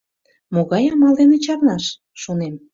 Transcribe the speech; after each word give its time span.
«Могай 0.53 0.83
амал 0.93 1.13
дене 1.19 1.37
чарнаш»,— 1.45 1.85
шонем. 2.21 2.55